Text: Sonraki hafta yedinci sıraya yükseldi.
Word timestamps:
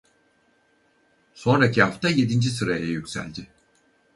Sonraki 1.33 1.83
hafta 1.83 2.09
yedinci 2.09 2.49
sıraya 2.49 2.85
yükseldi. 2.85 3.47